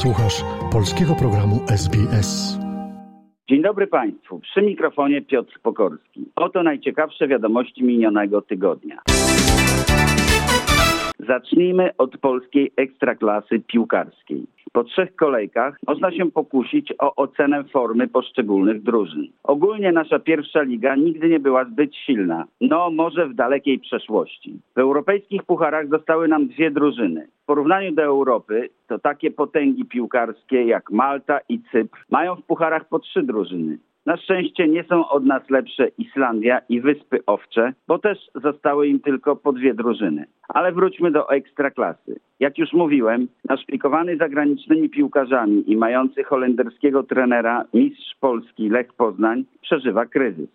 Słuchasz 0.00 0.44
polskiego 0.72 1.14
programu 1.14 1.60
SBS. 1.68 2.58
Dzień 3.48 3.62
dobry 3.62 3.86
Państwu. 3.86 4.40
Przy 4.40 4.62
mikrofonie 4.62 5.22
Piotr 5.22 5.60
Pokorski. 5.62 6.30
Oto 6.36 6.62
najciekawsze 6.62 7.28
wiadomości 7.28 7.84
minionego 7.84 8.42
tygodnia. 8.42 9.02
Zacznijmy 11.18 11.90
od 11.98 12.18
polskiej 12.18 12.72
ekstraklasy 12.76 13.60
piłkarskiej. 13.66 14.46
Po 14.72 14.84
trzech 14.84 15.16
kolejkach 15.16 15.78
można 15.86 16.10
się 16.12 16.30
pokusić 16.30 16.92
o 16.98 17.14
ocenę 17.14 17.64
formy 17.64 18.08
poszczególnych 18.08 18.82
drużyn. 18.82 19.26
Ogólnie 19.42 19.92
nasza 19.92 20.18
pierwsza 20.18 20.62
liga 20.62 20.96
nigdy 20.96 21.28
nie 21.28 21.40
była 21.40 21.64
zbyt 21.64 21.94
silna, 21.94 22.44
no 22.60 22.90
może 22.90 23.28
w 23.28 23.34
dalekiej 23.34 23.78
przeszłości. 23.78 24.60
W 24.76 24.78
europejskich 24.78 25.42
pucharach 25.42 25.88
zostały 25.88 26.28
nam 26.28 26.46
dwie 26.46 26.70
drużyny. 26.70 27.28
W 27.42 27.46
porównaniu 27.46 27.92
do 27.92 28.02
Europy 28.02 28.68
to 28.88 28.98
takie 28.98 29.30
potęgi 29.30 29.84
piłkarskie 29.84 30.64
jak 30.64 30.90
Malta 30.90 31.40
i 31.48 31.60
Cypr 31.72 32.04
mają 32.10 32.36
w 32.36 32.42
pucharach 32.42 32.88
po 32.88 32.98
trzy 32.98 33.22
drużyny. 33.22 33.78
Na 34.10 34.16
szczęście 34.16 34.68
nie 34.68 34.84
są 34.84 35.08
od 35.08 35.26
nas 35.26 35.50
lepsze 35.50 35.88
Islandia 35.98 36.60
i 36.68 36.80
Wyspy 36.80 37.18
Owcze, 37.26 37.72
bo 37.88 37.98
też 37.98 38.18
zostały 38.34 38.88
im 38.88 39.00
tylko 39.00 39.36
po 39.36 39.52
dwie 39.52 39.74
drużyny. 39.74 40.24
Ale 40.48 40.72
wróćmy 40.72 41.10
do 41.10 41.30
ekstraklasy. 41.30 42.20
Jak 42.40 42.58
już 42.58 42.72
mówiłem, 42.72 43.28
naszpikowany 43.48 44.16
zagranicznymi 44.16 44.90
piłkarzami 44.90 45.72
i 45.72 45.76
mający 45.76 46.24
holenderskiego 46.24 47.02
trenera 47.02 47.64
mistrz 47.74 48.16
Polski 48.20 48.68
Lech 48.68 48.92
Poznań 48.92 49.44
przeżywa 49.62 50.06
kryzys. 50.06 50.48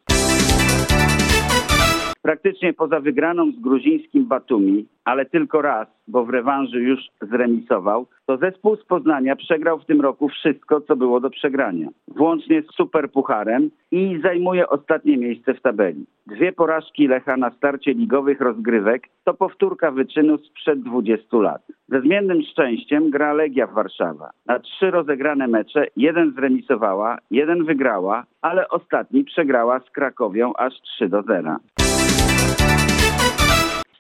Praktycznie 2.26 2.74
poza 2.74 3.00
wygraną 3.00 3.52
z 3.52 3.60
gruzińskim 3.60 4.26
Batumi, 4.26 4.86
ale 5.04 5.26
tylko 5.26 5.62
raz, 5.62 5.88
bo 6.08 6.26
w 6.26 6.30
rewanżu 6.30 6.80
już 6.80 7.00
zremisował, 7.22 8.06
to 8.26 8.38
zespół 8.38 8.76
z 8.76 8.86
Poznania 8.86 9.36
przegrał 9.36 9.80
w 9.80 9.86
tym 9.86 10.02
roku 10.02 10.30
wszystko, 10.30 10.82
co 10.82 10.96
było 10.96 11.20
do 11.20 11.30
przegrania. 11.30 11.88
Włącznie 12.08 12.62
z 12.62 12.76
superpucharem 12.76 13.70
i 13.92 14.20
zajmuje 14.24 14.70
ostatnie 14.70 15.18
miejsce 15.18 15.54
w 15.54 15.62
tabeli. 15.62 16.06
Dwie 16.28 16.52
porażki 16.52 17.08
Lecha 17.08 17.38
na 17.38 17.52
starcie 17.52 17.94
ligowych 17.94 18.42
rozgrywek 18.42 19.08
to 19.24 19.34
powtórka 19.34 19.92
wyczynu 19.92 20.38
sprzed 20.38 20.82
20 20.82 21.38
lat. 21.38 21.62
Ze 21.88 22.02
zmiennym 22.02 22.42
szczęściem 22.52 23.10
gra 23.10 23.34
Legia 23.34 23.68
Warszawa. 23.68 24.30
Na 24.46 24.60
trzy 24.60 24.92
rozegrane 24.92 25.48
mecze 25.48 25.88
jeden 25.98 26.34
zremisowała, 26.34 27.18
jeden 27.32 27.66
wygrała, 27.66 28.24
ale 28.42 28.68
ostatni 28.70 29.24
przegrała 29.24 29.80
z 29.80 29.90
Krakowią 29.90 30.54
aż 30.54 30.74
3 30.82 31.10
do 31.10 31.22
0 31.22 31.58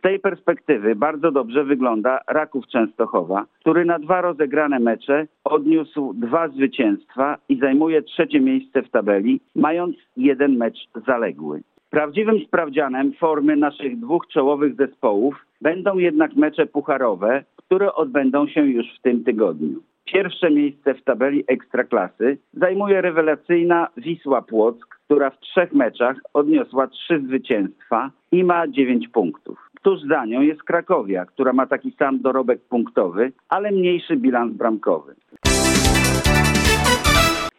tej 0.05 0.19
perspektywy 0.19 0.95
bardzo 0.95 1.31
dobrze 1.31 1.63
wygląda 1.63 2.19
Raków 2.27 2.67
Częstochowa, 2.67 3.45
który 3.59 3.85
na 3.85 3.99
dwa 3.99 4.21
rozegrane 4.21 4.79
mecze 4.79 5.27
odniósł 5.43 6.13
dwa 6.13 6.47
zwycięstwa 6.47 7.37
i 7.49 7.59
zajmuje 7.59 8.01
trzecie 8.01 8.39
miejsce 8.39 8.81
w 8.81 8.89
tabeli, 8.89 9.41
mając 9.55 9.95
jeden 10.17 10.57
mecz 10.57 10.77
zaległy. 11.07 11.61
Prawdziwym 11.89 12.39
sprawdzianem 12.47 13.13
formy 13.13 13.55
naszych 13.55 13.99
dwóch 13.99 14.27
czołowych 14.27 14.75
zespołów 14.75 15.45
będą 15.61 15.97
jednak 15.97 16.35
mecze 16.35 16.65
pucharowe, 16.65 17.43
które 17.57 17.93
odbędą 17.93 18.47
się 18.47 18.65
już 18.65 18.85
w 18.99 19.01
tym 19.01 19.23
tygodniu. 19.23 19.79
Pierwsze 20.05 20.51
miejsce 20.51 20.93
w 20.93 21.03
tabeli 21.03 21.43
Ekstraklasy 21.47 22.37
zajmuje 22.53 23.01
rewelacyjna 23.01 23.87
Wisła 23.97 24.41
Płock, 24.41 24.87
która 25.05 25.29
w 25.29 25.39
trzech 25.39 25.73
meczach 25.73 26.17
odniosła 26.33 26.87
trzy 26.87 27.19
zwycięstwa 27.19 28.11
i 28.31 28.43
ma 28.43 28.67
dziewięć 28.67 29.07
punktów. 29.07 29.64
Tuż 29.85 30.01
za 30.01 30.25
nią 30.25 30.41
jest 30.41 30.63
Krakowia, 30.63 31.25
która 31.25 31.53
ma 31.53 31.67
taki 31.67 31.91
sam 31.91 32.19
dorobek 32.21 32.61
punktowy, 32.61 33.31
ale 33.49 33.71
mniejszy 33.71 34.15
bilans 34.17 34.53
bramkowy. 34.53 35.15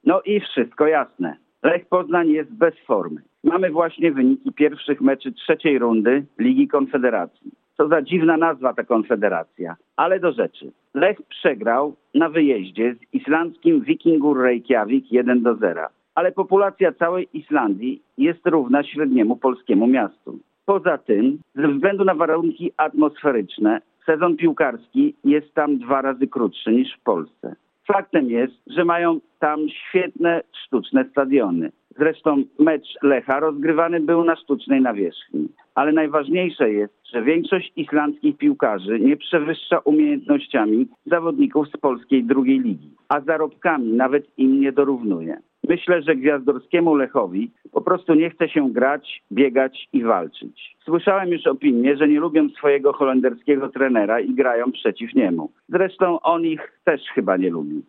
No 0.04 0.20
i 0.24 0.40
wszystko 0.40 0.86
jasne. 0.86 1.36
Lech 1.62 1.86
Poznań 1.88 2.28
jest 2.28 2.52
bez 2.52 2.74
formy. 2.86 3.22
Mamy 3.44 3.70
właśnie 3.70 4.12
wyniki 4.12 4.52
pierwszych 4.52 5.00
meczy 5.00 5.32
trzeciej 5.32 5.78
rundy 5.78 6.26
Ligi 6.38 6.68
Konfederacji. 6.68 7.50
Co 7.76 7.88
za 7.88 8.02
dziwna 8.02 8.36
nazwa 8.36 8.74
ta 8.74 8.84
konfederacja. 8.84 9.76
Ale 9.96 10.20
do 10.20 10.32
rzeczy. 10.32 10.72
Lech 10.94 11.22
przegrał 11.28 11.96
na 12.14 12.28
wyjeździe 12.28 12.94
z 12.94 13.14
islandzkim 13.14 13.80
Vikingur 13.80 14.42
Reykjavik 14.42 15.12
1 15.12 15.42
do 15.42 15.54
0. 15.54 15.88
Ale 16.14 16.32
populacja 16.32 16.92
całej 16.92 17.28
Islandii 17.32 18.02
jest 18.18 18.46
równa 18.46 18.82
średniemu 18.82 19.36
polskiemu 19.36 19.86
miastu. 19.86 20.38
Poza 20.66 20.98
tym, 20.98 21.38
ze 21.54 21.68
względu 21.68 22.04
na 22.04 22.14
warunki 22.14 22.72
atmosferyczne, 22.76 23.80
sezon 24.06 24.36
piłkarski 24.36 25.14
jest 25.24 25.54
tam 25.54 25.78
dwa 25.78 26.02
razy 26.02 26.26
krótszy 26.26 26.72
niż 26.72 26.96
w 26.96 27.02
Polsce. 27.02 27.56
Faktem 27.86 28.30
jest, 28.30 28.54
że 28.66 28.84
mają 28.84 29.20
tam 29.38 29.60
świetne 29.68 30.42
sztuczne 30.64 31.04
stadiony. 31.10 31.72
Zresztą 31.98 32.42
mecz 32.58 32.86
Lecha 33.02 33.40
rozgrywany 33.40 34.00
był 34.00 34.24
na 34.24 34.36
sztucznej 34.36 34.80
nawierzchni. 34.80 35.48
Ale 35.74 35.92
najważniejsze 35.92 36.70
jest, 36.70 36.94
że 37.12 37.22
większość 37.22 37.72
islandzkich 37.76 38.36
piłkarzy 38.36 39.00
nie 39.00 39.16
przewyższa 39.16 39.78
umiejętnościami 39.78 40.86
zawodników 41.06 41.68
z 41.68 41.76
polskiej 41.76 42.24
drugiej 42.24 42.60
ligi, 42.60 42.90
a 43.08 43.20
zarobkami 43.20 43.92
nawet 43.92 44.38
im 44.38 44.60
nie 44.60 44.72
dorównuje. 44.72 45.38
Myślę, 45.68 46.02
że 46.02 46.16
gwiazdorskiemu 46.16 46.94
Lechowi 46.94 47.50
po 47.72 47.80
prostu 47.80 48.14
nie 48.14 48.30
chce 48.30 48.48
się 48.48 48.72
grać, 48.72 49.22
biegać 49.32 49.88
i 49.92 50.02
walczyć. 50.02 50.76
Słyszałem 50.84 51.28
już 51.28 51.46
opinię, 51.46 51.96
że 51.96 52.08
nie 52.08 52.20
lubią 52.20 52.48
swojego 52.48 52.92
holenderskiego 52.92 53.68
trenera 53.68 54.20
i 54.20 54.34
grają 54.34 54.72
przeciw 54.72 55.14
niemu. 55.14 55.50
Zresztą 55.68 56.20
on 56.20 56.44
ich 56.44 56.80
też 56.84 57.00
chyba 57.14 57.36
nie 57.36 57.50
lubi. 57.50 57.82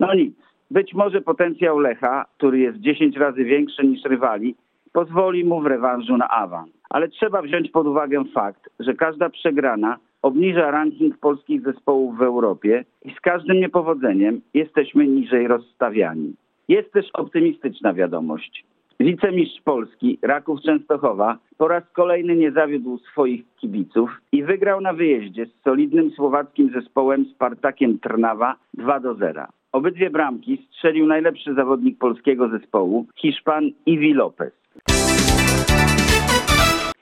No 0.00 0.14
nic. 0.14 0.34
Być 0.70 0.94
może 0.94 1.20
potencjał 1.20 1.78
Lecha, 1.78 2.24
który 2.36 2.58
jest 2.58 2.78
10 2.78 3.16
razy 3.16 3.44
większy 3.44 3.86
niż 3.86 4.04
rywali, 4.04 4.54
pozwoli 4.92 5.44
mu 5.44 5.60
w 5.60 5.66
rewanżu 5.66 6.16
na 6.16 6.28
awans. 6.28 6.70
Ale 6.90 7.08
trzeba 7.08 7.42
wziąć 7.42 7.70
pod 7.70 7.86
uwagę 7.86 8.24
fakt, 8.34 8.70
że 8.78 8.94
każda 8.94 9.30
przegrana 9.30 9.96
obniża 10.24 10.70
ranking 10.70 11.18
polskich 11.18 11.62
zespołów 11.62 12.18
w 12.18 12.22
Europie 12.22 12.84
i 13.04 13.10
z 13.10 13.20
każdym 13.20 13.60
niepowodzeniem 13.60 14.40
jesteśmy 14.54 15.06
niżej 15.06 15.48
rozstawiani. 15.48 16.34
Jest 16.68 16.92
też 16.92 17.06
optymistyczna 17.12 17.94
wiadomość. 17.94 18.64
Wicemistrz 19.00 19.60
Polski 19.64 20.18
Raków 20.22 20.60
Częstochowa 20.60 21.38
po 21.58 21.68
raz 21.68 21.84
kolejny 21.92 22.36
nie 22.36 22.52
zawiódł 22.52 22.98
swoich 22.98 23.42
kibiców 23.56 24.10
i 24.32 24.42
wygrał 24.42 24.80
na 24.80 24.92
wyjeździe 24.92 25.46
z 25.46 25.62
solidnym 25.64 26.10
słowackim 26.10 26.70
zespołem 26.74 27.24
Spartakiem 27.34 27.98
Trnawa 27.98 28.56
2 28.74 29.00
do 29.00 29.14
0. 29.14 29.46
Obydwie 29.72 30.10
bramki 30.10 30.66
strzelił 30.68 31.06
najlepszy 31.06 31.54
zawodnik 31.54 31.98
polskiego 31.98 32.48
zespołu, 32.48 33.06
Hiszpan 33.16 33.70
Iwi 33.86 34.14
Lopez. 34.14 34.52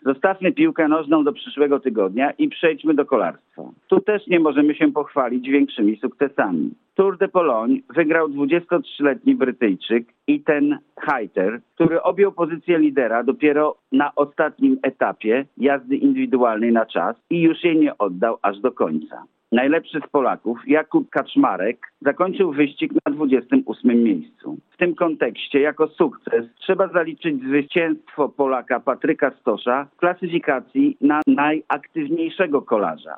Zostawmy 0.04 0.52
piłkę 0.52 0.88
nożną 0.88 1.24
do 1.24 1.32
przyszłego 1.32 1.80
tygodnia 1.80 2.30
i 2.30 2.48
przejdźmy 2.48 2.94
do 2.94 3.04
kolarstwa. 3.04 3.62
Tu 3.88 4.00
też 4.00 4.26
nie 4.26 4.40
możemy 4.40 4.74
się 4.74 4.92
pochwalić 4.92 5.48
większymi 5.48 5.96
sukcesami. 5.96 6.70
Tour 6.94 7.18
de 7.18 7.28
Pologne 7.28 7.76
wygrał 7.94 8.28
23-letni 8.28 9.34
Brytyjczyk 9.34 10.06
Ethan 10.28 10.78
Heiter, 11.00 11.60
który 11.74 12.02
objął 12.02 12.32
pozycję 12.32 12.78
lidera 12.78 13.22
dopiero 13.22 13.76
na 13.92 14.14
ostatnim 14.14 14.78
etapie 14.82 15.44
jazdy 15.56 15.96
indywidualnej 15.96 16.72
na 16.72 16.86
czas 16.86 17.16
i 17.30 17.40
już 17.40 17.64
jej 17.64 17.76
nie 17.76 17.98
oddał 17.98 18.38
aż 18.42 18.60
do 18.60 18.72
końca. 18.72 19.24
Najlepszy 19.52 20.00
z 20.06 20.10
Polaków, 20.10 20.58
Jakub 20.66 21.10
Kaczmarek, 21.10 21.92
zakończył 22.00 22.52
wyścig 22.52 22.92
na 23.06 23.12
28 23.12 24.02
miejscu. 24.02 24.58
W 24.70 24.76
tym 24.76 24.94
kontekście 24.94 25.60
jako 25.60 25.88
sukces 25.88 26.44
trzeba 26.58 26.88
zaliczyć 26.88 27.42
zwycięstwo 27.42 28.28
Polaka 28.28 28.80
Patryka 28.80 29.32
Stosza 29.40 29.86
w 29.94 29.96
klasyfikacji 29.96 30.96
na 31.00 31.20
najaktywniejszego 31.26 32.62
kolarza. 32.62 33.16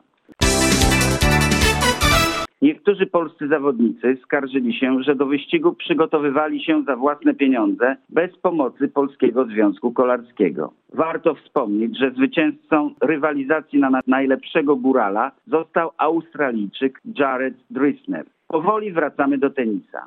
Niektórzy 2.64 3.06
polscy 3.06 3.48
zawodnicy 3.48 4.16
skarżyli 4.22 4.74
się, 4.78 5.02
że 5.02 5.14
do 5.14 5.26
wyścigu 5.26 5.72
przygotowywali 5.72 6.64
się 6.64 6.82
za 6.82 6.96
własne 6.96 7.34
pieniądze 7.34 7.96
bez 8.08 8.36
pomocy 8.36 8.88
Polskiego 8.88 9.44
Związku 9.44 9.92
Kolarskiego. 9.92 10.72
Warto 10.94 11.34
wspomnieć, 11.34 11.98
że 11.98 12.10
zwycięzcą 12.10 12.90
rywalizacji 13.00 13.78
na 13.78 14.00
najlepszego 14.06 14.76
górala 14.76 15.32
został 15.46 15.90
Australijczyk 15.98 17.00
Jared 17.18 17.54
Drisner. 17.70 18.24
Powoli 18.48 18.92
wracamy 18.92 19.38
do 19.38 19.50
tenisa. 19.50 20.06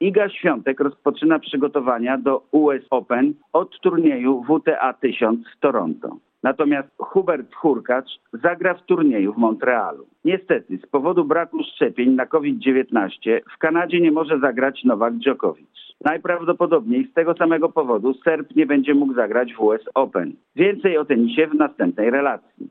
Iga 0.00 0.28
Świątek 0.28 0.80
rozpoczyna 0.80 1.38
przygotowania 1.38 2.18
do 2.18 2.42
US 2.50 2.82
Open 2.90 3.34
od 3.52 3.80
turnieju 3.80 4.44
WTA 4.44 4.92
1000 4.92 5.40
w 5.56 5.60
Toronto. 5.60 6.16
Natomiast 6.42 6.88
Hubert 6.98 7.54
Hurkacz 7.54 8.20
zagra 8.32 8.74
w 8.74 8.82
turnieju 8.82 9.32
w 9.32 9.36
Montrealu. 9.36 10.06
Niestety, 10.24 10.78
z 10.78 10.86
powodu 10.86 11.24
braku 11.24 11.58
szczepień 11.62 12.10
na 12.10 12.26
COVID-19 12.26 13.40
w 13.54 13.58
Kanadzie 13.58 14.00
nie 14.00 14.12
może 14.12 14.38
zagrać 14.38 14.84
Nowak 14.84 15.14
Djokovic. 15.14 15.68
Najprawdopodobniej 16.04 17.06
z 17.10 17.12
tego 17.12 17.34
samego 17.34 17.68
powodu 17.68 18.14
Serb 18.14 18.56
nie 18.56 18.66
będzie 18.66 18.94
mógł 18.94 19.14
zagrać 19.14 19.54
w 19.54 19.60
US 19.60 19.80
Open. 19.94 20.32
Więcej 20.56 20.98
o 20.98 21.04
tenisie 21.04 21.46
w 21.46 21.54
następnej 21.54 22.10
relacji. 22.10 22.70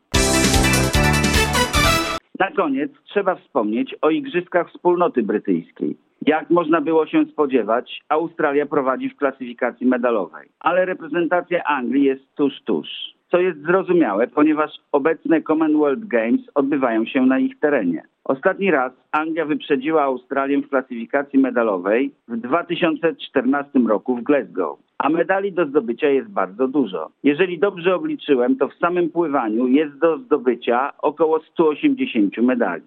Na 2.39 2.51
koniec 2.51 2.91
trzeba 3.03 3.35
wspomnieć 3.35 3.95
o 4.01 4.09
Igrzyskach 4.09 4.69
Wspólnoty 4.69 5.23
Brytyjskiej. 5.23 5.97
Jak 6.25 6.49
można 6.49 6.81
było 6.81 7.07
się 7.07 7.25
spodziewać, 7.25 8.01
Australia 8.09 8.65
prowadzi 8.65 9.09
w 9.09 9.17
klasyfikacji 9.17 9.87
medalowej, 9.87 10.49
ale 10.59 10.85
reprezentacja 10.85 11.63
Anglii 11.63 12.03
jest 12.03 12.35
tuż, 12.35 12.53
tuż. 12.65 12.87
Co 13.31 13.39
jest 13.39 13.61
zrozumiałe, 13.61 14.27
ponieważ 14.27 14.71
obecne 14.91 15.41
Commonwealth 15.41 16.07
Games 16.07 16.41
odbywają 16.55 17.05
się 17.05 17.25
na 17.25 17.39
ich 17.39 17.59
terenie. 17.59 18.03
Ostatni 18.23 18.71
raz 18.71 18.93
Anglia 19.11 19.45
wyprzedziła 19.45 20.03
Australię 20.03 20.57
w 20.61 20.69
klasyfikacji 20.69 21.39
medalowej 21.39 22.11
w 22.27 22.37
2014 22.37 23.79
roku 23.79 24.15
w 24.15 24.23
Glasgow, 24.23 24.79
a 24.97 25.09
medali 25.09 25.53
do 25.53 25.65
zdobycia 25.65 26.09
jest 26.09 26.29
bardzo 26.29 26.67
dużo. 26.67 27.09
Jeżeli 27.23 27.59
dobrze 27.59 27.95
obliczyłem, 27.95 28.55
to 28.55 28.67
w 28.67 28.73
samym 28.73 29.09
pływaniu 29.09 29.67
jest 29.67 29.97
do 29.97 30.17
zdobycia 30.17 30.91
około 31.01 31.39
180 31.39 32.37
medali. 32.37 32.83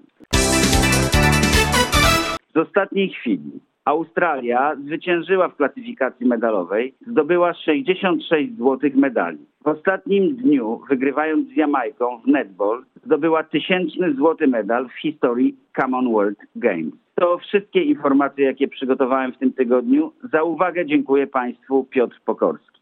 Z 2.55 2.57
ostatniej 2.57 3.09
chwili 3.09 3.61
Australia 3.85 4.77
zwyciężyła 4.85 5.49
w 5.49 5.57
klasyfikacji 5.57 6.27
medalowej, 6.27 6.95
zdobyła 7.07 7.55
66 7.55 8.57
złotych 8.57 8.97
medali. 8.97 9.39
W 9.65 9.69
ostatnim 9.69 10.37
dniu, 10.37 10.81
wygrywając 10.89 11.49
z 11.49 11.57
Jamajką 11.57 12.19
w 12.19 12.27
netball, 12.27 12.85
zdobyła 13.05 13.45
tysięczny 13.45 14.15
złoty 14.15 14.47
medal 14.47 14.89
w 14.89 15.01
historii 15.01 15.57
Commonwealth 15.81 16.41
Games. 16.57 16.95
To 17.15 17.39
wszystkie 17.39 17.83
informacje, 17.83 18.45
jakie 18.45 18.69
przygotowałem 18.69 19.33
w 19.33 19.39
tym 19.39 19.53
tygodniu. 19.53 20.13
Za 20.33 20.43
uwagę 20.43 20.87
dziękuję 20.87 21.27
Państwu 21.27 21.85
Piotr 21.85 22.21
Pokorski. 22.25 22.82